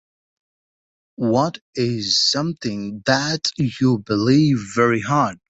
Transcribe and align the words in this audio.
What 1.17 1.59
is 1.75 2.27
something 2.31 3.03
that 3.05 3.51
you 3.55 3.99
believe 3.99 4.57
very 4.73 5.01
hard? 5.03 5.37